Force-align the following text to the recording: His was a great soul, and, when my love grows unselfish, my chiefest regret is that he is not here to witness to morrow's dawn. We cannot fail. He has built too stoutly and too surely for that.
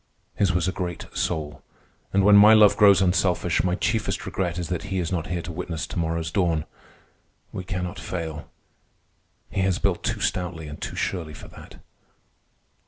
His 0.33 0.51
was 0.51 0.67
a 0.67 0.71
great 0.71 1.05
soul, 1.15 1.61
and, 2.11 2.23
when 2.25 2.35
my 2.35 2.55
love 2.55 2.75
grows 2.75 3.03
unselfish, 3.03 3.63
my 3.63 3.75
chiefest 3.75 4.25
regret 4.25 4.57
is 4.57 4.67
that 4.69 4.85
he 4.89 4.97
is 4.97 5.11
not 5.11 5.27
here 5.27 5.43
to 5.43 5.51
witness 5.51 5.85
to 5.85 5.99
morrow's 5.99 6.31
dawn. 6.31 6.65
We 7.51 7.63
cannot 7.63 7.99
fail. 7.99 8.49
He 9.51 9.61
has 9.61 9.77
built 9.77 10.01
too 10.03 10.19
stoutly 10.19 10.67
and 10.67 10.81
too 10.81 10.95
surely 10.95 11.35
for 11.35 11.49
that. 11.49 11.75